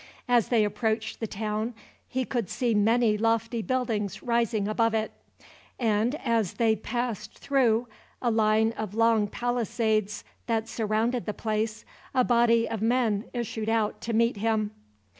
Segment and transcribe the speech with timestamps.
[0.27, 1.75] As they approached the town
[2.07, 5.11] he could see many lofty buildings rising above it;
[5.77, 7.87] and, as they passed through
[8.19, 11.85] a line of long palisades that surrounded the place,
[12.15, 14.71] a body of men issued out to meet him.